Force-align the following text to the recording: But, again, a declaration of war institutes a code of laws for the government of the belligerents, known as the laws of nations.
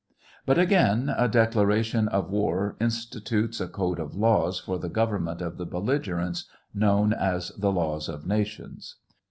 But, 0.47 0.57
again, 0.57 1.13
a 1.15 1.27
declaration 1.27 2.07
of 2.07 2.31
war 2.31 2.75
institutes 2.81 3.61
a 3.61 3.67
code 3.67 3.99
of 3.99 4.15
laws 4.15 4.59
for 4.59 4.79
the 4.79 4.89
government 4.89 5.43
of 5.43 5.57
the 5.57 5.65
belligerents, 5.67 6.45
known 6.73 7.13
as 7.13 7.49
the 7.49 7.71
laws 7.71 8.09
of 8.09 8.25
nations. 8.25 8.95